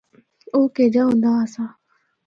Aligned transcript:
او 0.53 0.61
کِجّا 0.75 1.03
ہوندا 1.05 1.31
آسا۔ 1.41 1.65